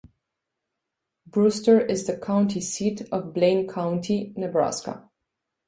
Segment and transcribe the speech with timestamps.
[1.27, 5.07] Brewster is the county seat of Blaine County, Nebraska.